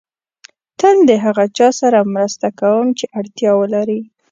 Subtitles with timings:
[0.79, 3.99] تل د هغه چا سره مرسته کوم چې اړتیا ولري.